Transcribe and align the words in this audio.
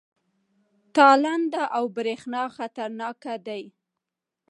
تالنده 0.95 1.63
او 1.77 1.83
برېښنا 1.95 2.43
خطرناک 2.57 3.23
دي؟ 3.47 3.63